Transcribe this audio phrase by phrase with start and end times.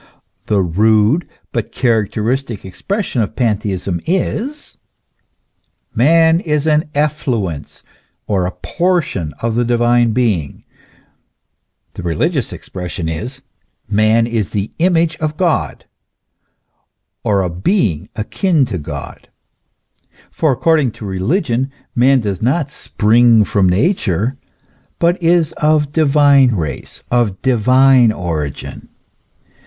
[0.47, 4.75] The rude but characteristic expression of pantheism is:
[5.93, 7.83] man is an effluence
[8.25, 10.63] or a portion of the divine being;
[11.93, 13.43] the religious expression is:
[13.87, 15.85] man is the image of God,
[17.23, 19.29] or a being akin to God;
[20.31, 24.35] for accord ing to religion man does not spring from Nature,
[24.97, 28.89] but is of divine race, of divine origin.